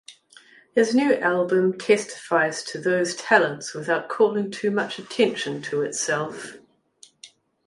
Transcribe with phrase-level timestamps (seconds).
[0.73, 6.57] His new album testifies to those talents without calling too much attention to itself.